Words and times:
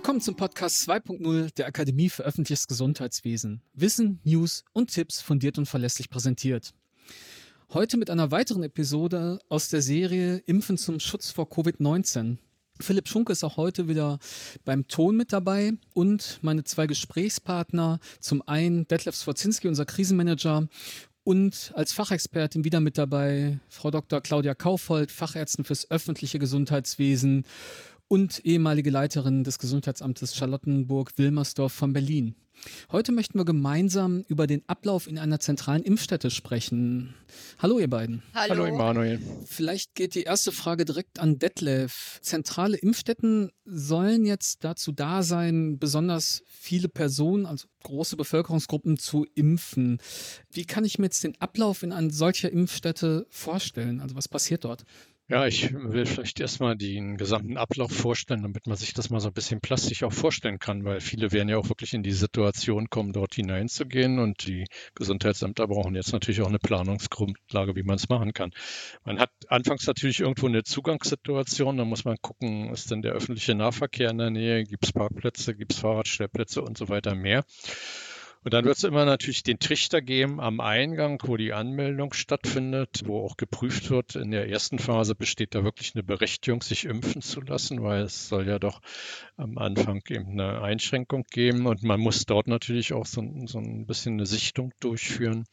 Willkommen 0.00 0.22
zum 0.22 0.34
Podcast 0.34 0.88
2.0 0.88 1.54
der 1.56 1.66
Akademie 1.66 2.08
für 2.08 2.22
öffentliches 2.22 2.66
Gesundheitswesen. 2.66 3.60
Wissen, 3.74 4.18
News 4.24 4.64
und 4.72 4.90
Tipps 4.90 5.20
fundiert 5.20 5.58
und 5.58 5.66
verlässlich 5.66 6.08
präsentiert. 6.08 6.72
Heute 7.74 7.98
mit 7.98 8.08
einer 8.08 8.30
weiteren 8.30 8.62
Episode 8.62 9.40
aus 9.50 9.68
der 9.68 9.82
Serie 9.82 10.38
Impfen 10.46 10.78
zum 10.78 11.00
Schutz 11.00 11.30
vor 11.30 11.44
Covid-19. 11.48 12.38
Philipp 12.80 13.08
Schunke 13.08 13.34
ist 13.34 13.44
auch 13.44 13.58
heute 13.58 13.88
wieder 13.88 14.18
beim 14.64 14.88
Ton 14.88 15.18
mit 15.18 15.34
dabei 15.34 15.72
und 15.92 16.38
meine 16.40 16.64
zwei 16.64 16.86
Gesprächspartner. 16.86 18.00
Zum 18.20 18.40
einen 18.48 18.88
Detlef 18.88 19.16
Swarzinski, 19.16 19.68
unser 19.68 19.84
Krisenmanager 19.84 20.66
und 21.24 21.72
als 21.74 21.92
Fachexpertin 21.92 22.64
wieder 22.64 22.80
mit 22.80 22.96
dabei 22.96 23.60
Frau 23.68 23.90
Dr. 23.90 24.20
Claudia 24.22 24.54
Kaufold, 24.54 25.12
Fachärztin 25.12 25.64
fürs 25.64 25.90
öffentliche 25.90 26.38
Gesundheitswesen 26.38 27.44
und 28.10 28.44
ehemalige 28.44 28.90
Leiterin 28.90 29.44
des 29.44 29.60
Gesundheitsamtes 29.60 30.34
Charlottenburg-Wilmersdorf 30.34 31.72
von 31.72 31.92
Berlin. 31.92 32.34
Heute 32.90 33.12
möchten 33.12 33.38
wir 33.38 33.44
gemeinsam 33.44 34.24
über 34.26 34.48
den 34.48 34.62
Ablauf 34.66 35.06
in 35.06 35.16
einer 35.16 35.38
zentralen 35.38 35.84
Impfstätte 35.84 36.30
sprechen. 36.30 37.14
Hallo 37.58 37.78
ihr 37.78 37.88
beiden. 37.88 38.22
Hallo. 38.34 38.50
Hallo 38.50 38.64
Emanuel. 38.64 39.20
Vielleicht 39.46 39.94
geht 39.94 40.16
die 40.16 40.24
erste 40.24 40.50
Frage 40.50 40.84
direkt 40.84 41.20
an 41.20 41.38
Detlef. 41.38 42.18
Zentrale 42.20 42.76
Impfstätten 42.76 43.52
sollen 43.64 44.26
jetzt 44.26 44.64
dazu 44.64 44.90
da 44.90 45.22
sein, 45.22 45.78
besonders 45.78 46.42
viele 46.46 46.88
Personen, 46.88 47.46
also 47.46 47.68
große 47.84 48.16
Bevölkerungsgruppen 48.16 48.98
zu 48.98 49.24
impfen. 49.36 49.98
Wie 50.50 50.64
kann 50.64 50.84
ich 50.84 50.98
mir 50.98 51.06
jetzt 51.06 51.24
den 51.24 51.40
Ablauf 51.40 51.84
in 51.84 51.92
einer 51.92 52.10
solcher 52.10 52.50
Impfstätte 52.50 53.26
vorstellen? 53.30 54.00
Also 54.00 54.16
was 54.16 54.28
passiert 54.28 54.64
dort? 54.64 54.84
Ja, 55.30 55.46
ich 55.46 55.72
will 55.72 56.06
vielleicht 56.06 56.40
erstmal 56.40 56.76
den 56.76 57.16
gesamten 57.16 57.56
Ablauf 57.56 57.92
vorstellen, 57.92 58.42
damit 58.42 58.66
man 58.66 58.76
sich 58.76 58.94
das 58.94 59.10
mal 59.10 59.20
so 59.20 59.28
ein 59.28 59.32
bisschen 59.32 59.60
plastisch 59.60 60.02
auch 60.02 60.12
vorstellen 60.12 60.58
kann, 60.58 60.84
weil 60.84 61.00
viele 61.00 61.30
werden 61.30 61.48
ja 61.48 61.56
auch 61.56 61.68
wirklich 61.68 61.94
in 61.94 62.02
die 62.02 62.10
Situation 62.10 62.90
kommen, 62.90 63.12
dort 63.12 63.36
hineinzugehen 63.36 64.18
und 64.18 64.44
die 64.48 64.66
Gesundheitsämter 64.96 65.68
brauchen 65.68 65.94
jetzt 65.94 66.12
natürlich 66.12 66.42
auch 66.42 66.48
eine 66.48 66.58
Planungsgrundlage, 66.58 67.76
wie 67.76 67.84
man 67.84 67.94
es 67.94 68.08
machen 68.08 68.32
kann. 68.32 68.50
Man 69.04 69.20
hat 69.20 69.30
anfangs 69.46 69.86
natürlich 69.86 70.18
irgendwo 70.18 70.48
eine 70.48 70.64
Zugangssituation, 70.64 71.76
da 71.76 71.84
muss 71.84 72.04
man 72.04 72.16
gucken, 72.20 72.72
ist 72.72 72.90
denn 72.90 73.00
der 73.00 73.12
öffentliche 73.12 73.54
Nahverkehr 73.54 74.10
in 74.10 74.18
der 74.18 74.30
Nähe, 74.30 74.64
gibt 74.64 74.84
es 74.84 74.92
Parkplätze, 74.92 75.54
gibt 75.54 75.74
es 75.74 75.78
Fahrradstellplätze 75.78 76.60
und 76.60 76.76
so 76.76 76.88
weiter 76.88 77.14
mehr. 77.14 77.44
Und 78.42 78.54
dann 78.54 78.64
wird 78.64 78.78
es 78.78 78.84
immer 78.84 79.04
natürlich 79.04 79.42
den 79.42 79.58
Trichter 79.58 80.00
geben 80.00 80.40
am 80.40 80.60
Eingang, 80.60 81.20
wo 81.24 81.36
die 81.36 81.52
Anmeldung 81.52 82.14
stattfindet, 82.14 83.02
wo 83.04 83.22
auch 83.22 83.36
geprüft 83.36 83.90
wird. 83.90 84.16
In 84.16 84.30
der 84.30 84.48
ersten 84.48 84.78
Phase 84.78 85.14
besteht 85.14 85.54
da 85.54 85.62
wirklich 85.62 85.94
eine 85.94 86.02
Berechtigung, 86.02 86.62
sich 86.62 86.86
impfen 86.86 87.20
zu 87.20 87.42
lassen, 87.42 87.82
weil 87.82 88.04
es 88.04 88.28
soll 88.28 88.48
ja 88.48 88.58
doch 88.58 88.80
am 89.36 89.58
Anfang 89.58 90.02
eben 90.08 90.30
eine 90.30 90.62
Einschränkung 90.62 91.24
geben. 91.30 91.66
Und 91.66 91.82
man 91.82 92.00
muss 92.00 92.24
dort 92.24 92.46
natürlich 92.46 92.94
auch 92.94 93.04
so, 93.04 93.22
so 93.44 93.58
ein 93.58 93.84
bisschen 93.84 94.14
eine 94.14 94.24
Sichtung 94.24 94.72
durchführen. 94.80 95.44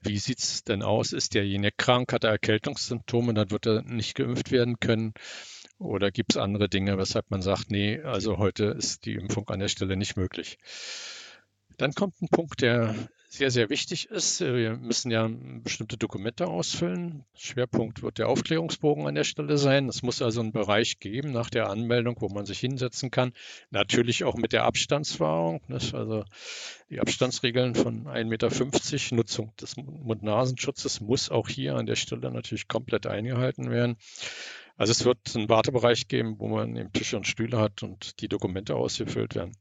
Wie 0.00 0.18
sieht 0.18 0.40
es 0.40 0.64
denn 0.64 0.82
aus? 0.82 1.12
Ist 1.12 1.34
derjenige 1.34 1.76
krank, 1.76 2.12
hat 2.12 2.24
er 2.24 2.30
Erkältungssymptome, 2.30 3.34
dann 3.34 3.52
wird 3.52 3.66
er 3.66 3.82
nicht 3.82 4.16
geimpft 4.16 4.50
werden 4.50 4.80
können. 4.80 5.14
Oder 5.78 6.10
gibt 6.10 6.32
es 6.32 6.38
andere 6.38 6.68
Dinge, 6.68 6.98
weshalb 6.98 7.30
man 7.30 7.42
sagt, 7.42 7.70
nee, 7.70 8.00
also 8.00 8.38
heute 8.38 8.64
ist 8.64 9.04
die 9.04 9.14
Impfung 9.14 9.48
an 9.48 9.60
der 9.60 9.68
Stelle 9.68 9.96
nicht 9.96 10.16
möglich. 10.16 10.58
Dann 11.76 11.92
kommt 11.92 12.20
ein 12.22 12.28
Punkt, 12.28 12.62
der 12.62 12.94
sehr, 13.28 13.50
sehr 13.50 13.68
wichtig 13.68 14.08
ist. 14.08 14.40
Wir 14.40 14.76
müssen 14.76 15.10
ja 15.10 15.28
bestimmte 15.62 15.98
Dokumente 15.98 16.46
ausfüllen. 16.46 17.24
Schwerpunkt 17.34 18.02
wird 18.02 18.18
der 18.18 18.28
Aufklärungsbogen 18.28 19.06
an 19.06 19.14
der 19.14 19.24
Stelle 19.24 19.58
sein. 19.58 19.88
Es 19.88 20.02
muss 20.02 20.22
also 20.22 20.40
einen 20.40 20.52
Bereich 20.52 21.00
geben 21.00 21.32
nach 21.32 21.50
der 21.50 21.68
Anmeldung, 21.68 22.16
wo 22.20 22.28
man 22.28 22.46
sich 22.46 22.60
hinsetzen 22.60 23.10
kann. 23.10 23.32
Natürlich 23.70 24.24
auch 24.24 24.36
mit 24.36 24.52
der 24.52 24.64
Abstandswahrung. 24.64 25.60
Also 25.68 26.24
die 26.88 27.00
Abstandsregeln 27.00 27.74
von 27.74 28.06
1,50 28.06 28.24
Meter, 28.24 29.16
Nutzung 29.16 29.52
des 29.60 29.76
Mund-Nasenschutzes 29.76 31.00
muss 31.00 31.30
auch 31.30 31.48
hier 31.48 31.76
an 31.76 31.86
der 31.86 31.96
Stelle 31.96 32.30
natürlich 32.30 32.68
komplett 32.68 33.06
eingehalten 33.06 33.70
werden. 33.70 33.96
Also 34.78 34.92
es 34.92 35.04
wird 35.04 35.18
einen 35.34 35.48
Wartebereich 35.48 36.08
geben, 36.08 36.36
wo 36.38 36.48
man 36.48 36.76
eben 36.76 36.92
Tische 36.92 37.16
und 37.16 37.26
Stühle 37.26 37.58
hat 37.58 37.82
und 37.82 38.20
die 38.20 38.28
Dokumente 38.28 38.76
ausgefüllt 38.76 39.34
werden. 39.34 39.52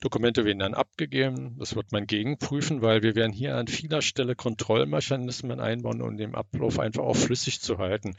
Dokumente 0.00 0.46
werden 0.46 0.60
dann 0.60 0.74
abgegeben. 0.74 1.56
Das 1.58 1.76
wird 1.76 1.92
man 1.92 2.06
gegenprüfen, 2.06 2.80
weil 2.80 3.02
wir 3.02 3.14
werden 3.14 3.32
hier 3.32 3.56
an 3.56 3.66
vieler 3.66 4.00
Stelle 4.00 4.34
Kontrollmechanismen 4.34 5.60
einbauen, 5.60 6.00
um 6.00 6.16
den 6.16 6.34
Ablauf 6.34 6.78
einfach 6.78 7.02
auch 7.02 7.16
flüssig 7.16 7.60
zu 7.60 7.76
halten. 7.76 8.16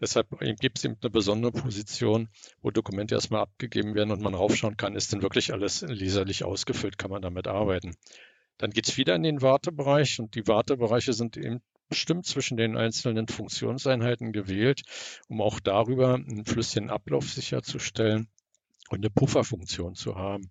Deshalb 0.00 0.28
gibt 0.60 0.78
es 0.78 0.84
eben 0.84 0.96
eine 1.02 1.10
besondere 1.10 1.50
Position, 1.50 2.28
wo 2.62 2.70
Dokumente 2.70 3.16
erstmal 3.16 3.42
abgegeben 3.42 3.96
werden 3.96 4.12
und 4.12 4.22
man 4.22 4.34
raufschauen 4.34 4.76
kann, 4.76 4.94
ist 4.94 5.12
denn 5.12 5.22
wirklich 5.22 5.52
alles 5.52 5.82
leserlich 5.82 6.44
ausgefüllt, 6.44 6.98
kann 6.98 7.10
man 7.10 7.22
damit 7.22 7.48
arbeiten. 7.48 7.96
Dann 8.58 8.70
geht 8.70 8.86
es 8.86 8.96
wieder 8.96 9.16
in 9.16 9.24
den 9.24 9.42
Wartebereich 9.42 10.20
und 10.20 10.36
die 10.36 10.46
Wartebereiche 10.46 11.12
sind 11.12 11.36
eben 11.36 11.60
bestimmt 11.88 12.26
zwischen 12.26 12.56
den 12.56 12.76
einzelnen 12.76 13.26
Funktionseinheiten 13.26 14.32
gewählt, 14.32 14.82
um 15.28 15.40
auch 15.40 15.58
darüber 15.58 16.14
einen 16.14 16.44
flüssigen 16.44 16.90
Ablauf 16.90 17.28
sicherzustellen 17.28 18.28
und 18.90 18.98
eine 18.98 19.10
Pufferfunktion 19.10 19.96
zu 19.96 20.14
haben. 20.14 20.50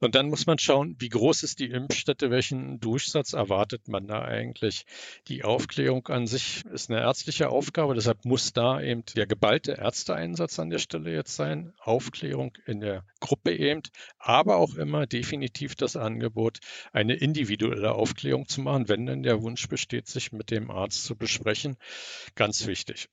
Und 0.00 0.14
dann 0.14 0.28
muss 0.28 0.46
man 0.46 0.58
schauen, 0.58 0.96
wie 0.98 1.08
groß 1.08 1.42
ist 1.42 1.58
die 1.58 1.70
Impfstätte, 1.70 2.30
welchen 2.30 2.80
Durchsatz 2.80 3.32
erwartet 3.32 3.88
man 3.88 4.06
da 4.06 4.22
eigentlich. 4.22 4.84
Die 5.28 5.44
Aufklärung 5.44 6.06
an 6.08 6.26
sich 6.26 6.64
ist 6.66 6.90
eine 6.90 7.00
ärztliche 7.00 7.48
Aufgabe, 7.48 7.94
deshalb 7.94 8.24
muss 8.24 8.52
da 8.52 8.80
eben 8.80 9.04
der 9.14 9.26
geballte 9.26 9.72
Ärzteeinsatz 9.72 10.58
an 10.58 10.70
der 10.70 10.78
Stelle 10.78 11.12
jetzt 11.12 11.36
sein, 11.36 11.72
Aufklärung 11.78 12.52
in 12.66 12.80
der 12.80 13.04
Gruppe 13.20 13.56
eben, 13.56 13.82
aber 14.18 14.56
auch 14.56 14.74
immer 14.74 15.06
definitiv 15.06 15.74
das 15.74 15.96
Angebot, 15.96 16.58
eine 16.92 17.14
individuelle 17.14 17.92
Aufklärung 17.92 18.48
zu 18.48 18.60
machen, 18.60 18.88
wenn 18.88 19.06
denn 19.06 19.22
der 19.22 19.42
Wunsch 19.42 19.68
besteht, 19.68 20.08
sich 20.08 20.32
mit 20.32 20.50
dem 20.50 20.70
Arzt 20.70 21.04
zu 21.04 21.16
besprechen. 21.16 21.76
Ganz 22.34 22.66
wichtig. 22.66 23.08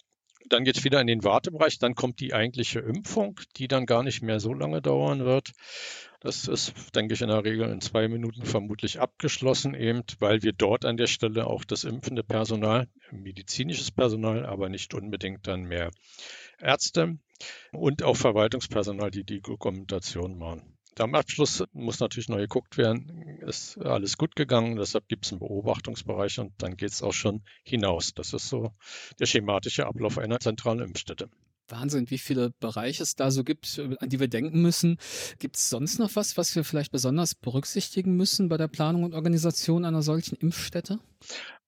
Dann 0.49 0.63
geht 0.63 0.77
es 0.77 0.83
wieder 0.83 0.99
in 0.99 1.07
den 1.07 1.23
Wartebereich, 1.23 1.79
dann 1.79 1.95
kommt 1.95 2.19
die 2.19 2.33
eigentliche 2.33 2.79
Impfung, 2.79 3.39
die 3.55 3.67
dann 3.67 3.85
gar 3.85 4.03
nicht 4.03 4.21
mehr 4.21 4.39
so 4.39 4.53
lange 4.53 4.81
dauern 4.81 5.25
wird. 5.25 5.53
Das 6.19 6.47
ist, 6.47 6.73
denke 6.95 7.13
ich, 7.13 7.21
in 7.21 7.27
der 7.27 7.43
Regel 7.43 7.69
in 7.69 7.81
zwei 7.81 8.07
Minuten 8.07 8.45
vermutlich 8.45 8.99
abgeschlossen, 8.99 9.73
eben 9.73 10.03
weil 10.19 10.41
wir 10.41 10.53
dort 10.53 10.85
an 10.85 10.95
der 10.97 11.07
Stelle 11.07 11.47
auch 11.47 11.65
das 11.65 11.83
impfende 11.83 12.23
Personal, 12.23 12.87
medizinisches 13.11 13.91
Personal, 13.91 14.45
aber 14.45 14.69
nicht 14.69 14.93
unbedingt 14.93 15.47
dann 15.47 15.63
mehr 15.63 15.91
Ärzte 16.59 17.17
und 17.71 18.03
auch 18.03 18.15
Verwaltungspersonal, 18.15 19.11
die 19.11 19.25
die 19.25 19.41
Dokumentation 19.41 20.37
machen. 20.37 20.72
Am 20.99 21.15
Abschluss 21.15 21.63
muss 21.73 21.99
natürlich 21.99 22.29
noch 22.29 22.37
geguckt 22.37 22.77
werden, 22.77 23.39
ist 23.47 23.77
alles 23.79 24.17
gut 24.17 24.35
gegangen, 24.35 24.75
deshalb 24.75 25.07
gibt 25.07 25.25
es 25.25 25.31
einen 25.31 25.39
Beobachtungsbereich 25.39 26.39
und 26.39 26.53
dann 26.59 26.77
geht 26.77 26.91
es 26.91 27.01
auch 27.01 27.13
schon 27.13 27.41
hinaus. 27.63 28.13
Das 28.13 28.33
ist 28.33 28.47
so 28.47 28.71
der 29.19 29.25
schematische 29.25 29.87
Ablauf 29.87 30.17
einer 30.17 30.39
zentralen 30.39 30.79
Impfstätte. 30.79 31.29
Wahnsinn, 31.69 32.09
wie 32.09 32.17
viele 32.17 32.51
Bereiche 32.59 33.03
es 33.03 33.15
da 33.15 33.31
so 33.31 33.43
gibt, 33.43 33.79
an 33.79 34.09
die 34.09 34.19
wir 34.19 34.27
denken 34.27 34.61
müssen. 34.61 34.97
Gibt 35.39 35.55
es 35.55 35.69
sonst 35.69 35.97
noch 35.97 36.15
was, 36.15 36.37
was 36.37 36.55
wir 36.55 36.63
vielleicht 36.63 36.91
besonders 36.91 37.35
berücksichtigen 37.35 38.15
müssen 38.15 38.49
bei 38.49 38.57
der 38.57 38.67
Planung 38.67 39.03
und 39.03 39.13
Organisation 39.13 39.85
einer 39.85 40.01
solchen 40.01 40.35
Impfstätte? 40.35 40.99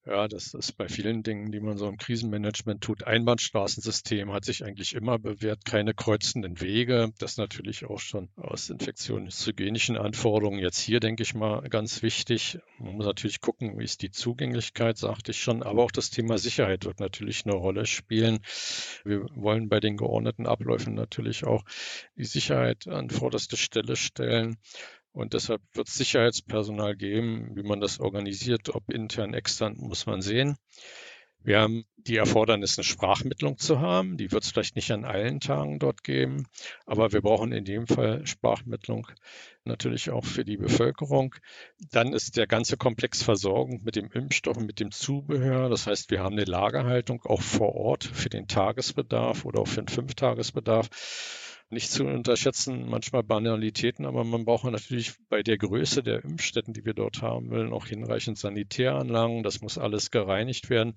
Ja, 0.08 0.28
das 0.28 0.54
ist 0.54 0.74
bei 0.74 0.88
vielen 0.88 1.24
Dingen, 1.24 1.52
die 1.52 1.60
man 1.60 1.80
so 1.80 1.88
im 1.90 1.98
Krisenmanagement 1.98 2.84
tut. 2.84 3.06
Einbahnstraßensystem 3.06 4.32
hat 4.32 4.46
sich 4.46 4.64
eigentlich 4.64 4.94
immer 4.94 5.18
bewährt, 5.18 5.66
keine 5.66 5.96
kreuzenden 5.96 6.62
Wege. 6.62 7.12
Das 7.18 7.38
natürlich 7.38 7.86
auch 7.86 7.98
schon 7.98 8.30
aus 8.36 8.70
infektionshygienischen 8.70 9.98
Anforderungen. 9.98 10.60
Jetzt 10.60 10.78
hier, 10.78 11.00
denke 11.00 11.24
ich 11.24 11.34
mal, 11.34 11.68
ganz 11.70 12.04
wichtig. 12.04 12.60
Man 12.78 12.98
muss 12.98 13.08
natürlich 13.08 13.42
gucken, 13.42 13.80
wie 13.80 13.84
ist 13.84 14.04
die 14.04 14.12
Zugänglichkeit, 14.12 15.00
sagte 15.00 15.32
ich 15.32 15.42
schon. 15.42 15.64
Aber 15.64 15.84
auch 15.84 15.92
das 15.92 16.12
Thema 16.12 16.38
Sicherheit 16.38 16.86
wird 16.86 17.00
natürlich 17.00 17.44
eine 17.46 17.56
Rolle 17.56 17.88
spielen. 17.88 18.42
Wir 19.06 19.26
wollen 19.34 19.70
bei 19.70 19.80
den 19.80 19.98
geordneten 19.98 20.46
Abläufen 20.46 20.94
natürlich 20.94 21.46
auch 21.46 21.64
die 22.16 22.26
Sicherheit 22.26 22.88
an 22.88 23.10
vorderste 23.10 23.58
Stelle 23.58 23.96
stellen. 23.96 24.58
Und 25.16 25.34
deshalb 25.34 25.62
wird 25.74 25.88
es 25.88 25.96
Sicherheitspersonal 25.96 26.98
geben. 26.98 27.56
Wie 27.56 27.64
man 27.64 27.80
das 27.80 28.02
organisiert, 28.02 28.76
ob 28.76 28.92
intern, 28.92 29.34
extern, 29.34 29.76
muss 29.78 30.06
man 30.06 30.22
sehen. 30.22 30.58
Wir 31.42 31.62
haben 31.62 31.86
die 31.96 32.18
Erfordernis, 32.18 32.78
eine 32.78 32.84
Sprachmittlung 32.84 33.58
zu 33.58 33.80
haben. 33.80 34.18
Die 34.18 34.34
wird 34.34 34.44
es 34.44 34.52
vielleicht 34.52 34.76
nicht 34.76 34.92
an 34.92 35.06
allen 35.06 35.40
Tagen 35.40 35.80
dort 35.80 36.04
geben, 36.04 36.48
aber 36.86 37.14
wir 37.14 37.22
brauchen 37.22 37.52
in 37.54 37.64
dem 37.64 37.88
Fall 37.88 38.26
Sprachmittlung 38.26 39.08
natürlich 39.64 40.10
auch 40.10 40.26
für 40.26 40.44
die 40.44 40.58
Bevölkerung. 40.58 41.36
Dann 41.92 42.14
ist 42.14 42.36
der 42.36 42.48
ganze 42.48 42.76
Komplex 42.78 43.24
Versorgung 43.24 43.84
mit 43.84 43.96
dem 43.96 44.12
Impfstoff, 44.12 44.58
mit 44.58 44.80
dem 44.80 44.92
Zubehör. 44.92 45.70
Das 45.70 45.88
heißt, 45.88 46.12
wir 46.12 46.22
haben 46.22 46.34
eine 46.34 46.46
Lagerhaltung 46.46 47.22
auch 47.24 47.42
vor 47.42 47.76
Ort 47.76 48.04
für 48.04 48.30
den 48.30 48.48
Tagesbedarf 48.48 49.46
oder 49.46 49.62
auch 49.62 49.68
für 49.68 49.84
den 49.84 49.88
Fünftagesbedarf 49.88 50.90
nicht 51.70 51.92
zu 51.92 52.06
unterschätzen, 52.06 52.88
manchmal 52.88 53.24
Banalitäten, 53.24 54.06
aber 54.06 54.24
man 54.24 54.46
braucht 54.46 54.66
natürlich 54.66 55.14
bei 55.30 55.42
der 55.42 55.58
Größe 55.58 56.04
der 56.04 56.24
Impfstätten, 56.24 56.74
die 56.74 56.86
wir 56.86 56.94
dort 56.94 57.22
haben 57.22 57.50
wollen, 57.50 57.74
auch 57.74 57.88
hinreichend 57.88 58.38
Sanitäranlagen. 58.38 59.44
Das 59.44 59.62
muss 59.62 59.78
alles 59.78 60.12
gereinigt 60.12 60.70
werden. 60.70 60.96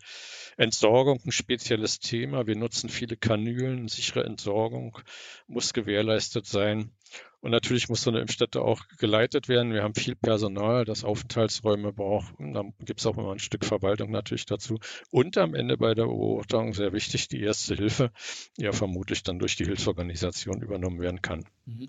Entsorgung, 0.56 1.20
ein 1.24 1.32
spezielles 1.32 2.00
Thema. 2.00 2.46
Wir 2.46 2.56
nutzen 2.56 2.88
viele 2.88 3.16
Kanülen. 3.16 3.88
Sichere 3.88 4.24
Entsorgung 4.24 4.98
muss 5.46 5.72
gewährleistet 5.72 6.46
sein. 6.46 6.90
Und 7.40 7.52
natürlich 7.52 7.88
muss 7.88 8.02
so 8.02 8.10
eine 8.10 8.20
Impfstätte 8.20 8.60
auch 8.62 8.82
geleitet 8.98 9.48
werden. 9.48 9.72
Wir 9.72 9.84
haben 9.84 9.94
viel 9.94 10.16
Personal, 10.16 10.84
das 10.84 11.04
Aufenthaltsräume 11.04 11.92
braucht. 11.92 12.38
Und 12.38 12.52
dann 12.52 12.74
gibt 12.84 13.00
es 13.00 13.06
auch 13.06 13.16
immer 13.16 13.32
ein 13.32 13.38
Stück 13.38 13.64
Verwaltung 13.64 14.10
natürlich 14.10 14.46
dazu. 14.46 14.78
Und 15.10 15.38
am 15.38 15.54
Ende 15.54 15.76
bei 15.76 15.94
der 15.94 16.06
Beobachtung 16.06 16.74
sehr 16.74 16.92
wichtig, 16.92 17.28
die 17.28 17.40
erste 17.40 17.76
Hilfe, 17.76 18.10
die 18.56 18.64
ja 18.64 18.72
vermutlich 18.72 19.22
dann 19.22 19.38
durch 19.38 19.56
die 19.56 19.64
Hilfsorganisation 19.64 20.62
übernommen 20.62 21.00
werden 21.00 21.22
kann. 21.22 21.44
Mhm. 21.66 21.88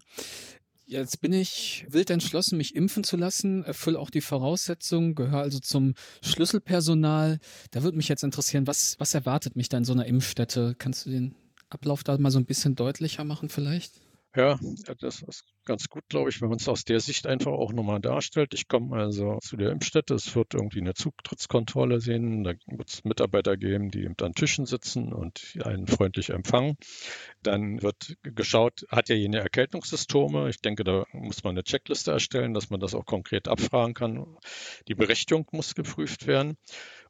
Jetzt 0.86 1.22
bin 1.22 1.34
ich 1.34 1.86
wild 1.88 2.10
entschlossen, 2.10 2.58
mich 2.58 2.76
impfen 2.76 3.04
zu 3.04 3.16
lassen, 3.16 3.64
erfülle 3.64 4.00
auch 4.00 4.10
die 4.10 4.22
Voraussetzungen, 4.22 5.14
gehöre 5.14 5.42
also 5.42 5.60
zum 5.60 5.94
Schlüsselpersonal. 6.24 7.40
Da 7.70 7.84
würde 7.84 7.96
mich 7.96 8.08
jetzt 8.08 8.24
interessieren, 8.24 8.66
was, 8.66 8.96
was 8.98 9.14
erwartet 9.14 9.56
mich 9.56 9.70
da 9.70 9.78
in 9.78 9.86
so 9.86 9.94
einer 9.94 10.08
Impfstätte? 10.08 10.74
Kannst 10.80 11.06
du 11.06 11.12
den 11.12 11.36
Ablauf 11.70 12.04
da 12.04 12.18
mal 12.18 12.32
so 12.32 12.40
ein 12.40 12.46
bisschen 12.46 12.76
deutlicher 12.76 13.24
machen 13.24 13.50
vielleicht? 13.50 14.02
Ja, 14.36 14.60
das 15.00 15.24
ist 15.24 15.44
ganz 15.66 15.88
gut, 15.90 16.04
glaube 16.08 16.30
ich, 16.30 16.40
wenn 16.40 16.50
man 16.50 16.60
es 16.60 16.68
aus 16.68 16.84
der 16.84 17.00
Sicht 17.00 17.26
einfach 17.26 17.52
auch 17.52 17.74
nochmal 17.74 18.00
darstellt. 18.00 18.54
Ich 18.54 18.68
komme 18.68 18.96
also 18.96 19.40
zu 19.42 19.58
der 19.58 19.72
Impfstätte, 19.72 20.14
es 20.14 20.36
wird 20.36 20.54
irgendwie 20.54 20.82
eine 20.82 20.94
Zutrittskontrolle 20.94 22.00
sehen, 22.00 22.44
da 22.44 22.54
wird 22.68 22.90
es 22.90 23.04
Mitarbeiter 23.04 23.58
geben, 23.58 23.90
die 23.90 24.04
eben 24.04 24.16
an 24.22 24.34
Tischen 24.34 24.68
sitzen 24.68 25.14
und 25.14 25.58
einen 25.64 25.88
freundlich 25.88 26.30
empfangen. 26.30 26.78
Dann 27.42 27.82
wird 27.82 28.18
geschaut, 28.22 28.86
hat 28.90 29.10
er 29.10 29.18
jene 29.18 29.40
Erkältungssymptome? 29.40 30.48
Ich 30.50 30.62
denke, 30.62 30.84
da 30.84 31.06
muss 31.12 31.44
man 31.44 31.52
eine 31.52 31.64
Checkliste 31.64 32.12
erstellen, 32.12 32.54
dass 32.54 32.70
man 32.70 32.80
das 32.80 32.94
auch 32.94 33.06
konkret 33.06 33.48
abfragen 33.48 33.96
kann. 33.96 34.38
Die 34.88 34.96
Berechtigung 34.96 35.48
muss 35.52 35.74
geprüft 35.74 36.28
werden. 36.28 36.56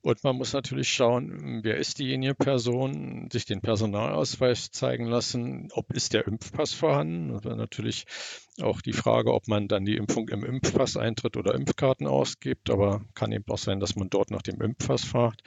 Und 0.01 0.23
man 0.23 0.37
muss 0.37 0.53
natürlich 0.53 0.89
schauen, 0.89 1.59
wer 1.63 1.75
ist 1.75 1.99
diejenige 1.99 2.33
Person, 2.33 3.27
sich 3.31 3.45
den 3.45 3.59
Personalausweis 3.59 4.71
zeigen 4.71 5.05
lassen, 5.05 5.69
ob 5.73 5.91
ist 5.91 6.13
der 6.13 6.25
Impfpass 6.25 6.73
vorhanden. 6.73 7.31
Und 7.31 7.45
dann 7.45 7.57
natürlich 7.57 8.05
auch 8.61 8.79
die 8.79 8.93
Frage, 8.93 9.33
ob 9.33 9.49
man 9.49 9.67
dann 9.67 9.83
die 9.83 9.97
Impfung 9.97 10.29
im 10.29 10.45
Impfpass 10.45 10.95
eintritt 10.95 11.35
oder 11.35 11.53
Impfkarten 11.53 12.07
ausgibt. 12.07 12.69
Aber 12.69 13.01
kann 13.13 13.33
eben 13.33 13.45
auch 13.49 13.57
sein, 13.57 13.81
dass 13.81 13.97
man 13.97 14.09
dort 14.09 14.31
nach 14.31 14.41
dem 14.41 14.61
Impfpass 14.61 15.03
fragt. 15.03 15.43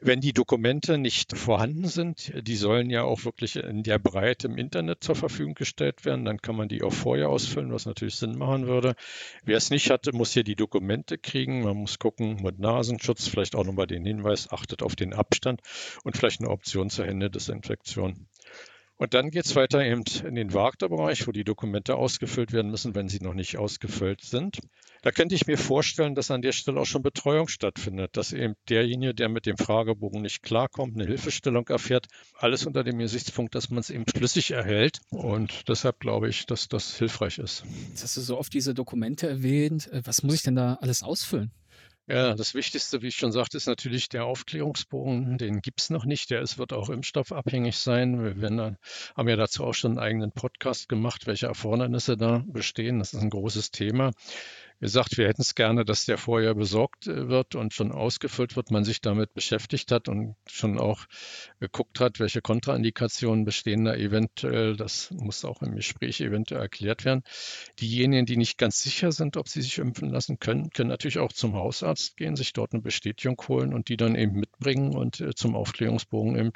Wenn 0.00 0.20
die 0.20 0.32
Dokumente 0.32 0.98
nicht 0.98 1.36
vorhanden 1.36 1.86
sind, 1.86 2.32
die 2.46 2.56
sollen 2.56 2.90
ja 2.90 3.04
auch 3.04 3.24
wirklich 3.24 3.56
in 3.56 3.82
der 3.82 3.98
Breite 3.98 4.48
im 4.48 4.58
Internet 4.58 5.02
zur 5.02 5.14
Verfügung 5.14 5.54
gestellt 5.54 6.04
werden, 6.04 6.24
dann 6.24 6.42
kann 6.42 6.56
man 6.56 6.68
die 6.68 6.82
auch 6.82 6.92
vorher 6.92 7.28
ausfüllen, 7.28 7.72
was 7.72 7.86
natürlich 7.86 8.16
Sinn 8.16 8.36
machen 8.36 8.66
würde. 8.66 8.96
Wer 9.44 9.56
es 9.56 9.70
nicht 9.70 9.90
hatte, 9.90 10.12
muss 10.12 10.32
hier 10.32 10.44
die 10.44 10.56
Dokumente 10.56 11.16
kriegen. 11.16 11.62
Man 11.62 11.76
muss 11.76 11.98
gucken 11.98 12.42
mit 12.42 12.58
Nasenschutz, 12.58 13.28
vielleicht 13.28 13.54
auch 13.54 13.64
nochmal 13.64 13.86
den 13.86 14.04
Hinweis, 14.04 14.50
achtet 14.50 14.82
auf 14.82 14.96
den 14.96 15.14
Abstand 15.14 15.60
und 16.02 16.16
vielleicht 16.16 16.40
eine 16.40 16.50
Option 16.50 16.90
zur 16.90 17.06
Händedesinfektion. 17.06 18.26
Und 18.96 19.12
dann 19.12 19.30
geht 19.30 19.44
es 19.44 19.56
weiter 19.56 19.84
eben 19.84 20.04
in 20.24 20.36
den 20.36 20.54
Wagter-Bereich, 20.54 21.26
wo 21.26 21.32
die 21.32 21.42
Dokumente 21.42 21.96
ausgefüllt 21.96 22.52
werden 22.52 22.70
müssen, 22.70 22.94
wenn 22.94 23.08
sie 23.08 23.18
noch 23.20 23.34
nicht 23.34 23.56
ausgefüllt 23.56 24.22
sind. 24.22 24.60
Da 25.02 25.10
könnte 25.10 25.34
ich 25.34 25.46
mir 25.46 25.58
vorstellen, 25.58 26.14
dass 26.14 26.30
an 26.30 26.42
der 26.42 26.52
Stelle 26.52 26.80
auch 26.80 26.86
schon 26.86 27.02
Betreuung 27.02 27.48
stattfindet, 27.48 28.16
dass 28.16 28.32
eben 28.32 28.54
derjenige, 28.68 29.12
der 29.12 29.28
mit 29.28 29.46
dem 29.46 29.58
Fragebogen 29.58 30.22
nicht 30.22 30.42
klarkommt, 30.42 30.94
eine 30.94 31.06
Hilfestellung 31.06 31.66
erfährt. 31.68 32.06
Alles 32.34 32.66
unter 32.66 32.84
dem 32.84 32.98
Gesichtspunkt, 32.98 33.54
dass 33.54 33.68
man 33.68 33.80
es 33.80 33.90
eben 33.90 34.06
flüssig 34.06 34.52
erhält. 34.52 35.00
Und 35.10 35.68
deshalb 35.68 35.98
glaube 35.98 36.28
ich, 36.28 36.46
dass 36.46 36.68
das 36.68 36.96
hilfreich 36.96 37.38
ist. 37.38 37.64
Jetzt 37.90 38.04
hast 38.04 38.16
du 38.16 38.20
so 38.20 38.38
oft 38.38 38.54
diese 38.54 38.74
Dokumente 38.74 39.28
erwähnt. 39.28 39.90
Äh, 39.92 40.02
was 40.04 40.22
muss 40.22 40.36
ich 40.36 40.42
denn 40.42 40.54
da 40.54 40.78
alles 40.80 41.02
ausfüllen? 41.02 41.50
Ja, 42.06 42.34
das 42.34 42.54
Wichtigste, 42.54 43.00
wie 43.00 43.08
ich 43.08 43.16
schon 43.16 43.32
sagte, 43.32 43.56
ist 43.56 43.66
natürlich 43.66 44.10
der 44.10 44.26
Aufklärungsbogen. 44.26 45.38
Den 45.38 45.62
gibt 45.62 45.80
es 45.80 45.88
noch 45.88 46.04
nicht. 46.04 46.30
Der 46.30 46.42
ist, 46.42 46.58
wird 46.58 46.74
auch 46.74 46.90
impfstoffabhängig 46.90 47.78
sein. 47.78 48.22
Wir 48.22 48.40
werden, 48.42 48.76
haben 49.16 49.28
ja 49.28 49.36
dazu 49.36 49.64
auch 49.64 49.72
schon 49.72 49.92
einen 49.92 50.06
eigenen 50.06 50.32
Podcast 50.32 50.90
gemacht, 50.90 51.26
welche 51.26 51.46
Erfordernisse 51.46 52.18
da 52.18 52.44
bestehen. 52.46 52.98
Das 52.98 53.14
ist 53.14 53.22
ein 53.22 53.30
großes 53.30 53.70
Thema 53.70 54.10
gesagt, 54.84 55.16
wir 55.16 55.26
hätten 55.26 55.40
es 55.40 55.54
gerne, 55.54 55.86
dass 55.86 56.04
der 56.04 56.18
vorher 56.18 56.54
besorgt 56.54 57.06
äh, 57.06 57.28
wird 57.28 57.54
und 57.54 57.72
schon 57.72 57.90
ausgefüllt 57.90 58.54
wird, 58.54 58.70
man 58.70 58.84
sich 58.84 59.00
damit 59.00 59.32
beschäftigt 59.32 59.90
hat 59.90 60.10
und 60.10 60.36
schon 60.46 60.78
auch 60.78 61.06
geguckt 61.58 62.00
hat, 62.00 62.20
welche 62.20 62.42
Kontraindikationen 62.42 63.46
bestehen 63.46 63.86
da 63.86 63.94
eventuell. 63.94 64.76
Das 64.76 65.10
muss 65.10 65.46
auch 65.46 65.62
im 65.62 65.74
Gespräch 65.74 66.20
eventuell 66.20 66.60
erklärt 66.60 67.06
werden. 67.06 67.22
Diejenigen, 67.80 68.26
die 68.26 68.36
nicht 68.36 68.58
ganz 68.58 68.82
sicher 68.82 69.10
sind, 69.10 69.38
ob 69.38 69.48
sie 69.48 69.62
sich 69.62 69.78
impfen 69.78 70.10
lassen 70.10 70.38
können, 70.38 70.68
können 70.68 70.90
natürlich 70.90 71.18
auch 71.18 71.32
zum 71.32 71.54
Hausarzt 71.54 72.18
gehen, 72.18 72.36
sich 72.36 72.52
dort 72.52 72.74
eine 72.74 72.82
Bestätigung 72.82 73.40
holen 73.48 73.72
und 73.72 73.88
die 73.88 73.96
dann 73.96 74.14
eben 74.14 74.38
mitbringen 74.38 74.94
und 74.94 75.18
äh, 75.22 75.34
zum 75.34 75.56
Aufklärungsbogen 75.56 76.36
eben 76.36 76.52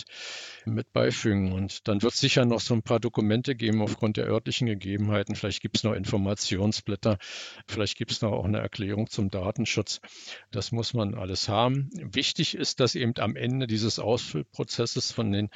mit 0.67 0.93
beifügen. 0.93 1.53
Und 1.53 1.89
dann 1.89 2.03
wird 2.03 2.13
es 2.13 2.21
sicher 2.21 2.45
noch 2.45 2.61
so 2.61 2.75
ein 2.75 2.83
paar 2.83 3.01
Dokumente 3.01 3.55
geben 3.55 3.81
aufgrund 3.81 4.19
der 4.19 4.27
örtlichen 4.27 4.67
Gegebenheiten. 4.67 5.35
Vielleicht 5.35 5.63
gibt 5.63 5.79
es 5.79 5.85
noch 5.85 5.95
Informationsblätter, 5.95 7.17
vielleicht 7.67 7.97
gibt 7.97 8.11
es 8.11 8.18
es 8.19 8.23
noch 8.23 8.33
auch 8.33 8.45
eine 8.45 8.59
Erklärung 8.59 9.09
zum 9.09 9.31
Datenschutz. 9.31 10.01
Das 10.51 10.73
muss 10.73 10.93
man 10.93 11.15
alles 11.15 11.49
haben. 11.49 11.91
Wichtig 11.95 12.55
ist, 12.55 12.81
dass 12.81 12.95
eben 12.95 13.15
am 13.19 13.37
Ende 13.37 13.67
dieses 13.67 13.99
Ausfüllprozesses 13.99 15.13
von 15.13 15.33
den 15.33 15.51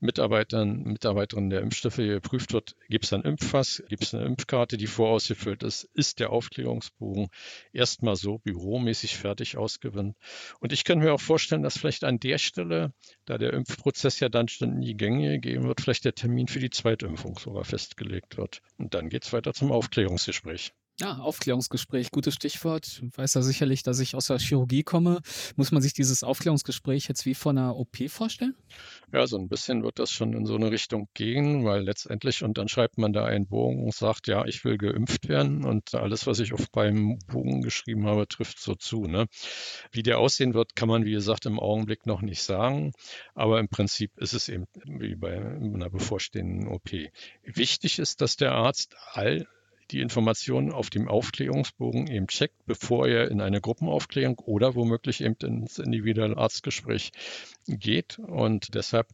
Mitarbeitern, 0.00 0.82
Mitarbeiterinnen 0.82 1.50
der 1.50 1.60
Impfstoffe 1.60 1.96
geprüft 1.96 2.52
wird, 2.52 2.76
gibt 2.88 3.04
es 3.04 3.12
ein 3.12 3.22
Impffass, 3.22 3.82
gibt 3.88 4.02
es 4.02 4.14
eine 4.14 4.24
Impfkarte, 4.24 4.76
die 4.76 4.86
vorausgefüllt 4.86 5.62
ist, 5.62 5.84
ist 5.94 6.20
der 6.20 6.30
Aufklärungsbogen 6.30 7.28
erstmal 7.72 8.16
so 8.16 8.38
büromäßig 8.38 9.16
fertig 9.16 9.56
ausgewinnt. 9.56 10.16
Und 10.60 10.72
ich 10.72 10.84
kann 10.84 10.98
mir 10.98 11.14
auch 11.14 11.20
vorstellen, 11.20 11.62
dass 11.62 11.78
vielleicht 11.78 12.04
an 12.04 12.18
der 12.18 12.38
Stelle, 12.38 12.92
da 13.24 13.38
der 13.38 13.52
Impfprozess 13.52 14.20
ja 14.20 14.28
dann 14.28 14.48
schon 14.48 14.72
in 14.72 14.80
die 14.80 14.96
Gänge 14.96 15.40
gegeben 15.40 15.68
wird, 15.68 15.80
vielleicht 15.80 16.04
der 16.04 16.14
Termin 16.14 16.48
für 16.48 16.60
die 16.60 16.70
Zweitimpfung 16.70 17.38
sogar 17.38 17.64
festgelegt 17.64 18.36
wird. 18.36 18.60
Und 18.76 18.94
dann 18.94 19.08
geht 19.08 19.24
es 19.24 19.32
weiter 19.32 19.54
zum 19.54 19.70
Aufklärungsgespräch. 19.70 20.72
Ja, 21.00 21.18
Aufklärungsgespräch, 21.18 22.10
gutes 22.10 22.34
Stichwort. 22.34 23.02
Weiß 23.14 23.34
ja 23.34 23.42
sicherlich, 23.42 23.84
dass 23.84 24.00
ich 24.00 24.16
aus 24.16 24.26
der 24.26 24.40
Chirurgie 24.40 24.82
komme. 24.82 25.20
Muss 25.54 25.70
man 25.70 25.80
sich 25.80 25.92
dieses 25.92 26.24
Aufklärungsgespräch 26.24 27.06
jetzt 27.06 27.24
wie 27.24 27.34
vor 27.34 27.50
einer 27.50 27.76
OP 27.76 27.96
vorstellen? 28.08 28.56
Ja, 29.12 29.24
so 29.28 29.38
ein 29.38 29.48
bisschen 29.48 29.84
wird 29.84 30.00
das 30.00 30.10
schon 30.10 30.32
in 30.32 30.44
so 30.44 30.56
eine 30.56 30.72
Richtung 30.72 31.08
gehen, 31.14 31.64
weil 31.64 31.84
letztendlich, 31.84 32.42
und 32.42 32.58
dann 32.58 32.66
schreibt 32.66 32.98
man 32.98 33.12
da 33.12 33.24
einen 33.24 33.46
Bogen 33.46 33.84
und 33.84 33.94
sagt, 33.94 34.26
ja, 34.26 34.44
ich 34.44 34.64
will 34.64 34.76
geimpft 34.76 35.28
werden 35.28 35.64
und 35.64 35.94
alles, 35.94 36.26
was 36.26 36.40
ich 36.40 36.52
auf 36.52 36.68
beim 36.72 37.20
Bogen 37.28 37.62
geschrieben 37.62 38.08
habe, 38.08 38.26
trifft 38.26 38.58
so 38.58 38.74
zu. 38.74 39.04
Ne? 39.04 39.28
Wie 39.92 40.02
der 40.02 40.18
aussehen 40.18 40.52
wird, 40.52 40.74
kann 40.74 40.88
man, 40.88 41.04
wie 41.04 41.12
gesagt, 41.12 41.46
im 41.46 41.60
Augenblick 41.60 42.06
noch 42.06 42.22
nicht 42.22 42.42
sagen, 42.42 42.90
aber 43.36 43.60
im 43.60 43.68
Prinzip 43.68 44.18
ist 44.18 44.32
es 44.34 44.48
eben 44.48 44.66
wie 44.84 45.14
bei 45.14 45.38
einer 45.38 45.90
bevorstehenden 45.90 46.66
OP. 46.66 46.90
Wichtig 47.44 48.00
ist, 48.00 48.20
dass 48.20 48.36
der 48.36 48.52
Arzt 48.52 48.96
all 49.12 49.46
die 49.90 50.00
Informationen 50.00 50.72
auf 50.72 50.90
dem 50.90 51.08
Aufklärungsbogen 51.08 52.06
eben 52.06 52.26
checkt, 52.26 52.66
bevor 52.66 53.06
er 53.06 53.30
in 53.30 53.40
eine 53.40 53.60
Gruppenaufklärung 53.60 54.38
oder 54.38 54.74
womöglich 54.74 55.22
eben 55.22 55.36
ins 55.42 55.78
individuelle 55.78 56.36
Arztgespräch 56.36 57.12
geht. 57.66 58.18
Und 58.18 58.74
deshalb 58.74 59.08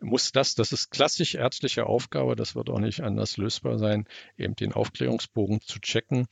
muss 0.00 0.32
das, 0.32 0.54
das 0.54 0.72
ist 0.72 0.90
klassisch 0.90 1.34
ärztliche 1.34 1.86
Aufgabe, 1.86 2.36
das 2.36 2.54
wird 2.54 2.70
auch 2.70 2.80
nicht 2.80 3.00
anders 3.00 3.36
lösbar 3.36 3.78
sein, 3.78 4.06
eben 4.36 4.54
den 4.54 4.72
Aufklärungsbogen 4.72 5.60
zu 5.60 5.80
checken, 5.80 6.26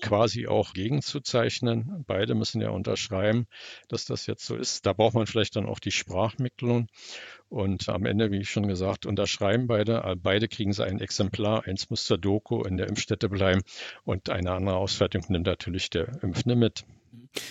quasi 0.00 0.46
auch 0.46 0.72
gegenzuzeichnen. 0.72 2.04
Beide 2.06 2.34
müssen 2.34 2.60
ja 2.60 2.70
unterschreiben, 2.70 3.46
dass 3.88 4.04
das 4.04 4.26
jetzt 4.26 4.46
so 4.46 4.56
ist. 4.56 4.86
Da 4.86 4.92
braucht 4.92 5.14
man 5.14 5.26
vielleicht 5.26 5.56
dann 5.56 5.66
auch 5.66 5.78
die 5.78 5.90
Sprachmittlung. 5.90 6.88
Und 7.48 7.88
am 7.88 8.06
Ende, 8.06 8.30
wie 8.30 8.40
ich 8.40 8.50
schon 8.50 8.66
gesagt, 8.66 9.06
unterschreiben 9.06 9.66
beide. 9.66 10.16
Beide 10.22 10.48
kriegen 10.48 10.72
sie 10.72 10.84
ein 10.84 11.00
Exemplar. 11.00 11.64
Eins 11.66 11.90
muss 11.90 12.04
zur 12.04 12.18
Doku 12.18 12.62
in 12.62 12.76
der 12.76 12.88
Impfstätte 12.88 13.28
bleiben 13.28 13.62
und 14.04 14.30
eine 14.30 14.52
andere 14.52 14.76
Ausfertigung 14.76 15.26
nimmt 15.30 15.46
natürlich 15.46 15.90
der 15.90 16.22
Impfende 16.22 16.56
mit. 16.56 16.84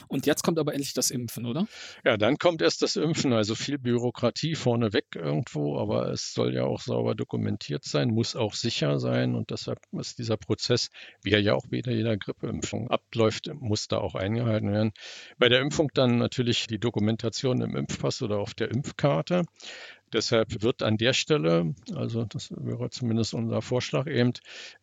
Und 0.08 0.26
jetzt 0.26 0.44
kommt 0.44 0.60
aber 0.60 0.74
endlich 0.74 0.94
das 0.94 1.12
Impfen, 1.12 1.46
oder? 1.46 1.68
Ja, 2.04 2.18
dann 2.18 2.38
kommt 2.38 2.62
erst 2.62 2.82
das 2.82 2.96
Impfen. 2.96 3.34
Also 3.34 3.56
viel 3.56 3.78
Bürokratie 3.78 4.56
vorneweg 4.56 5.06
irgendwo, 5.16 5.80
aber 5.80 6.12
es 6.12 6.34
soll 6.34 6.54
ja 6.54 6.64
auch 6.64 6.82
sauber 6.82 7.16
dokumentiert 7.16 7.84
sein, 7.84 8.10
muss 8.10 8.36
auch 8.36 8.54
sicher 8.54 9.00
sein. 9.00 9.36
Und 9.36 9.52
deshalb 9.52 9.80
ist 9.94 10.20
dieser 10.20 10.38
Prozess, 10.38 10.90
wie 11.24 11.32
er 11.32 11.42
ja 11.42 11.56
auch 11.56 11.68
bei 11.68 11.78
jeder 11.78 12.18
Grippeimpfung 12.18 12.90
abläuft, 12.90 13.50
muss 13.60 13.88
da 13.88 13.98
auch 13.98 14.16
eingehalten 14.16 14.72
werden. 14.72 14.92
Bei 15.38 15.50
der 15.50 15.62
Impfung 15.62 15.90
dann 15.94 16.18
natürlich 16.18 16.68
die 16.68 16.80
Dokumentation 16.80 17.62
im 17.62 17.76
Impfpass 17.76 18.22
oder 18.22 18.38
auf 18.38 18.54
der 18.54 18.72
Impfkarte. 18.72 19.44
Deshalb 20.14 20.62
wird 20.62 20.84
an 20.84 20.98
der 20.98 21.14
Stelle, 21.14 21.74
also 21.96 22.26
das 22.26 22.52
wäre 22.52 22.90
zumindest 22.92 23.34
unser 23.34 23.62
Vorschlag 23.62 24.08
eben, 24.08 24.34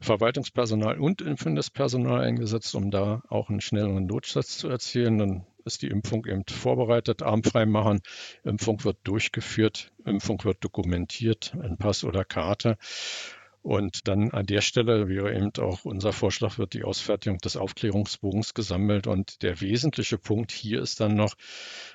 Verwaltungspersonal 0.00 0.98
und 0.98 1.22
impfendes 1.22 1.70
Personal 1.70 2.22
eingesetzt, 2.22 2.74
um 2.74 2.90
da 2.90 3.22
auch 3.28 3.48
einen 3.48 3.60
schnelleren 3.60 4.06
Notsatz 4.06 4.58
zu 4.58 4.68
erzielen. 4.68 5.18
Dann 5.18 5.46
ist 5.64 5.82
die 5.82 5.88
Impfung 5.88 6.26
eben 6.26 6.44
vorbereitet, 6.48 7.22
armfrei 7.22 7.66
machen, 7.66 8.00
Impfung 8.44 8.82
wird 8.84 8.98
durchgeführt, 9.04 9.92
Impfung 10.04 10.42
wird 10.44 10.64
dokumentiert 10.64 11.54
in 11.62 11.76
Pass 11.76 12.02
oder 12.02 12.24
Karte. 12.24 12.76
Und 13.62 14.08
dann 14.08 14.30
an 14.30 14.46
der 14.46 14.62
Stelle 14.62 15.08
wäre 15.08 15.34
eben 15.34 15.52
auch 15.58 15.84
unser 15.84 16.12
Vorschlag, 16.12 16.56
wird 16.56 16.72
die 16.72 16.84
Ausfertigung 16.84 17.38
des 17.38 17.56
Aufklärungsbogens 17.56 18.54
gesammelt. 18.54 19.06
Und 19.06 19.42
der 19.42 19.60
wesentliche 19.60 20.16
Punkt 20.16 20.50
hier 20.50 20.80
ist 20.80 21.00
dann 21.00 21.14
noch 21.14 21.34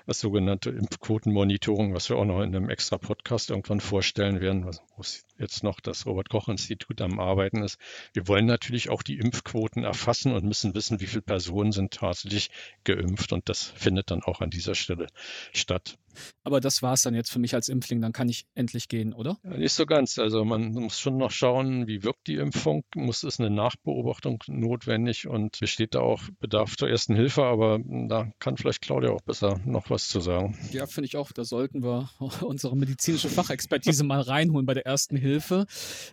das 0.06 0.20
sogenannte 0.20 0.70
Impfquotenmonitoring, 0.70 1.94
was 1.94 2.10
wir 2.10 2.18
auch 2.18 2.26
noch 2.26 2.42
in 2.42 2.56
einem 2.56 2.70
extra 2.70 3.00
Podcast 3.00 3.50
irgendwann 3.50 3.80
vorstellen 3.80 4.42
werden, 4.42 4.66
wo 4.66 5.04
jetzt 5.40 5.64
noch 5.64 5.80
das 5.80 6.06
Robert-Koch-Institut 6.06 7.02
am 7.02 7.20
Arbeiten 7.20 7.64
ist. 7.64 7.80
Wir 8.14 8.28
wollen 8.28 8.46
natürlich 8.46 8.90
auch 8.90 9.02
die 9.02 9.18
Impfquoten 9.18 9.84
erfassen 9.84 10.34
und 10.34 10.46
müssen 10.46 10.76
wissen, 10.76 11.02
wie 11.02 11.08
viele 11.08 11.24
Personen 11.24 11.72
sind 11.72 11.96
tatsächlich 11.96 12.52
geimpft. 12.84 13.34
Und 13.34 13.50
das 13.50 13.64
findet 13.64 14.12
dann 14.12 14.22
auch 14.22 14.42
an 14.42 14.52
dieser 14.52 14.76
Stelle 14.76 15.08
statt. 15.52 15.98
Aber 16.44 16.60
das 16.60 16.82
war 16.82 16.94
es 16.94 17.02
dann 17.02 17.16
jetzt 17.16 17.32
für 17.32 17.40
mich 17.40 17.56
als 17.56 17.70
Impfling, 17.70 18.02
dann 18.02 18.14
kann 18.14 18.30
ich 18.30 18.46
endlich 18.56 18.88
gehen, 18.88 19.14
oder? 19.14 19.38
Ja, 19.44 19.58
nicht 19.58 19.74
so 19.74 19.86
ganz. 19.86 20.18
Also 20.20 20.46
man 20.46 20.72
muss 20.72 21.00
schon 21.00 21.18
noch 21.18 21.32
schauen, 21.32 21.88
wie 21.88 22.04
wirkt 22.04 22.28
die 22.28 22.36
Impfung, 22.36 22.84
muss 22.96 23.24
es 23.24 23.40
eine 23.40 23.50
Nachbeobachtung 23.50 24.44
notwendig 24.48 25.28
und 25.28 25.60
besteht 25.60 25.96
da 25.96 26.00
auch 26.00 26.22
Bedarf 26.40 26.76
zur 26.78 26.90
ersten 26.90 27.16
Hilfe, 27.16 27.44
aber 27.44 27.80
da 27.84 28.32
kann 28.40 28.58
vielleicht 28.58 28.82
Claudia 28.82 29.12
auch 29.12 29.22
besser 29.22 29.60
noch 29.66 29.90
was 29.90 30.08
zu 30.08 30.20
sagen. 30.20 30.58
Ja, 30.72 30.88
finde 30.88 31.08
ich 31.08 31.18
auch. 31.18 31.32
Da 31.32 31.44
sollten 31.44 31.84
wir 31.84 32.10
unsere 32.42 32.76
medizinische 32.76 33.30
Fachexpertise 33.30 34.04
mal 34.04 34.22
reinholen 34.22 34.66
bei 34.66 34.74
der 34.74 34.86
ersten 34.86 35.18
Hilfe. 35.18 35.66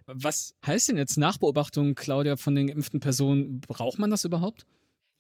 Was 0.07 0.55
heißt 0.67 0.89
denn 0.89 0.97
jetzt 0.97 1.17
Nachbeobachtung, 1.17 1.95
Claudia, 1.95 2.37
von 2.37 2.55
den 2.55 2.69
geimpften 2.69 3.01
Personen? 3.01 3.61
Braucht 3.61 3.99
man 3.99 4.11
das 4.11 4.25
überhaupt? 4.25 4.67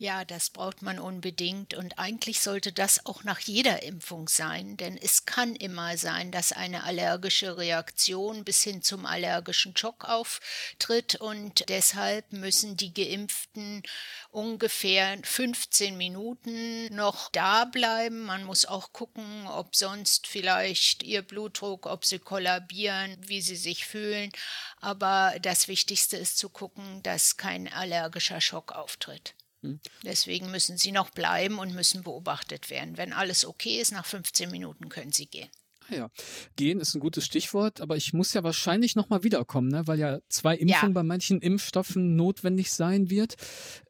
Ja, 0.02 0.25
das 0.25 0.50
braucht 0.50 0.82
man 0.82 0.99
unbedingt 0.99 1.75
und 1.75 1.97
eigentlich 1.97 2.40
sollte 2.40 2.73
das 2.73 3.06
auch 3.06 3.23
nach 3.23 3.38
jeder 3.38 3.85
Impfung 3.85 4.28
sein, 4.28 4.76
denn 4.76 4.97
es 4.97 5.26
kann 5.26 5.54
immer 5.54 5.97
sein, 5.97 6.32
dass 6.32 6.50
eine 6.50 6.82
allergische 6.82 7.56
Reaktion 7.56 8.42
bis 8.42 8.64
hin 8.64 8.82
zum 8.82 9.06
allergischen 9.06 9.76
Schock 9.76 10.04
auftritt 10.06 11.14
und 11.21 11.68
deshalb 11.68 12.32
müssen 12.32 12.76
die 12.76 12.92
Geimpften 12.92 13.85
ungefähr 14.32 15.18
15 15.23 15.97
Minuten 15.97 16.92
noch 16.92 17.30
da 17.30 17.64
bleiben. 17.64 18.23
Man 18.25 18.42
muss 18.42 18.66
auch 18.66 18.92
gucken, 18.92 19.47
ob 19.47 19.76
sonst 19.76 20.26
vielleicht 20.26 21.04
ihr 21.04 21.23
Blutdruck, 21.23 21.87
ob 21.87 22.04
sie 22.04 22.18
kollabieren, 22.18 23.16
wie 23.21 23.40
sie 23.40 23.54
sich 23.54 23.87
fühlen, 23.87 24.32
aber 24.80 25.37
das 25.40 25.68
Wichtigste 25.68 26.16
ist 26.16 26.38
zu 26.38 26.49
gucken, 26.49 27.04
dass 27.04 27.37
kein 27.37 27.73
allergischer 27.73 28.40
Schock 28.40 28.73
auftritt. 28.73 29.37
Hm. 29.62 29.81
Deswegen 30.04 30.50
müssen 30.50 30.76
sie 30.76 30.92
noch 30.92 31.11
bleiben 31.11 31.59
und 31.59 31.75
müssen 31.75 32.02
beobachtet 32.02 32.71
werden. 32.71 32.97
Wenn 32.97 33.12
alles 33.12 33.45
okay 33.45 33.81
ist, 33.81 33.92
nach 33.92 34.07
15 34.07 34.50
Minuten 34.50 34.88
können 34.88 35.12
sie 35.12 35.26
gehen. 35.26 35.49
Ah 35.90 35.95
ja, 35.95 36.11
gehen 36.57 36.81
ist 36.81 36.95
ein 36.95 37.00
gutes 37.00 37.25
Stichwort, 37.25 37.81
aber 37.81 37.97
ich 37.97 38.12
muss 38.12 38.35
ja 38.35 38.45
wahrscheinlich 38.45 38.95
nochmal 38.95 39.25
wiederkommen, 39.25 39.69
ne? 39.69 39.87
weil 39.87 39.99
ja 39.99 40.21
zwei 40.28 40.54
Impfungen 40.54 40.92
ja. 40.92 41.00
bei 41.00 41.02
manchen 41.02 41.40
Impfstoffen 41.40 42.14
notwendig 42.14 42.73
sein 42.73 43.11
wird. 43.11 43.37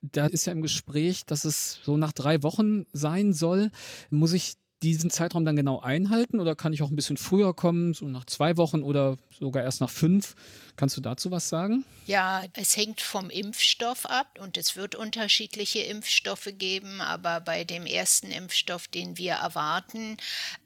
Da 0.00 0.26
ist 0.26 0.46
ja 0.46 0.52
im 0.52 0.62
Gespräch, 0.62 1.26
dass 1.26 1.44
es 1.44 1.80
so 1.82 1.96
nach 1.96 2.12
drei 2.12 2.42
Wochen 2.42 2.86
sein 2.92 3.32
soll. 3.34 3.70
Muss 4.10 4.32
ich 4.32 4.54
diesen 4.82 5.10
Zeitraum 5.10 5.44
dann 5.44 5.56
genau 5.56 5.80
einhalten 5.80 6.40
oder 6.40 6.56
kann 6.56 6.72
ich 6.72 6.82
auch 6.82 6.90
ein 6.90 6.96
bisschen 6.96 7.16
früher 7.16 7.54
kommen, 7.54 7.94
so 7.94 8.06
nach 8.06 8.24
zwei 8.24 8.56
Wochen 8.56 8.82
oder 8.82 9.16
sogar 9.30 9.62
erst 9.62 9.80
nach 9.80 9.90
fünf? 9.90 10.34
Kannst 10.76 10.96
du 10.96 11.02
dazu 11.02 11.30
was 11.30 11.48
sagen? 11.48 11.84
Ja, 12.06 12.44
es 12.54 12.76
hängt 12.76 13.00
vom 13.00 13.30
Impfstoff 13.30 14.06
ab 14.06 14.38
und 14.40 14.56
es 14.56 14.74
wird 14.74 14.94
unterschiedliche 14.94 15.80
Impfstoffe 15.80 16.48
geben, 16.58 17.00
aber 17.00 17.40
bei 17.40 17.62
dem 17.64 17.84
ersten 17.86 18.30
Impfstoff, 18.30 18.88
den 18.88 19.18
wir 19.18 19.34
erwarten, 19.34 20.16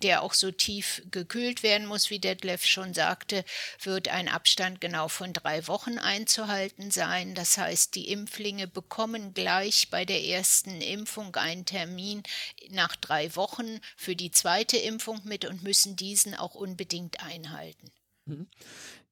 der 0.02 0.22
auch 0.22 0.32
so 0.32 0.50
tief 0.52 1.02
gekühlt 1.10 1.62
werden 1.62 1.86
muss, 1.86 2.08
wie 2.08 2.20
Detlef 2.20 2.64
schon 2.64 2.94
sagte, 2.94 3.44
wird 3.82 4.08
ein 4.08 4.28
Abstand 4.28 4.80
genau 4.80 5.08
von 5.08 5.32
drei 5.32 5.66
Wochen 5.66 5.98
einzuhalten 5.98 6.90
sein. 6.90 7.34
Das 7.34 7.58
heißt, 7.58 7.94
die 7.96 8.08
Impflinge 8.08 8.68
bekommen 8.68 9.34
gleich 9.34 9.88
bei 9.90 10.04
der 10.04 10.24
ersten 10.24 10.80
Impfung 10.80 11.34
einen 11.34 11.66
Termin 11.66 12.22
nach 12.70 12.94
drei 12.96 13.34
Wochen 13.34 13.80
für 13.96 14.14
die 14.14 14.30
zweite 14.30 14.76
Impfung 14.76 15.20
mit 15.24 15.44
und 15.44 15.64
müssen 15.64 15.96
diesen 15.96 16.34
auch 16.34 16.54
unbedingt 16.54 17.22
einhalten. 17.22 17.90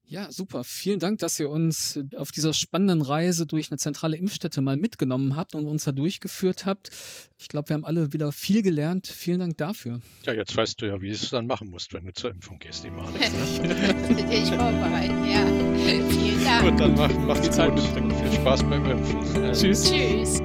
Ja, 0.07 0.31
super. 0.31 0.63
Vielen 0.63 0.99
Dank, 0.99 1.19
dass 1.19 1.39
ihr 1.39 1.49
uns 1.49 1.99
auf 2.15 2.31
dieser 2.31 2.53
spannenden 2.53 3.01
Reise 3.01 3.47
durch 3.47 3.71
eine 3.71 3.77
zentrale 3.77 4.17
Impfstätte 4.17 4.61
mal 4.61 4.77
mitgenommen 4.77 5.35
habt 5.35 5.55
und 5.55 5.65
uns 5.65 5.85
da 5.85 5.91
durchgeführt 5.91 6.65
habt. 6.65 6.91
Ich 7.39 7.47
glaube, 7.47 7.69
wir 7.69 7.73
haben 7.73 7.85
alle 7.85 8.13
wieder 8.13 8.31
viel 8.31 8.61
gelernt. 8.61 9.07
Vielen 9.07 9.39
Dank 9.39 9.57
dafür. 9.57 10.01
Ja, 10.25 10.33
jetzt 10.33 10.55
weißt 10.55 10.81
du 10.81 10.87
ja, 10.87 11.01
wie 11.01 11.09
du 11.09 11.15
es 11.15 11.29
dann 11.31 11.47
machen 11.47 11.69
musst, 11.69 11.93
wenn 11.93 12.05
du 12.05 12.13
zur 12.13 12.29
Impfung 12.29 12.59
gehst, 12.59 12.85
immer. 12.85 13.09
Ne? 13.11 13.19
ich 14.31 14.49
vorbereite, 14.49 15.13
ja. 15.27 15.45
Vielen 16.09 16.43
Dank. 16.43 16.69
Gut, 16.69 16.79
dann 16.79 16.93
mach, 16.93 17.11
mach 17.25 17.39
die 17.39 17.49
Zeit. 17.49 17.71
Gut. 17.71 17.81
Viel 17.81 18.31
Spaß 18.33 18.63
beim 18.63 18.85
Impfen. 18.85 19.53
Tschüss. 19.53 19.91
Tschüss. 19.91 20.41